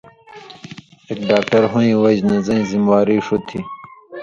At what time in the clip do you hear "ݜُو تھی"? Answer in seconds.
3.25-3.59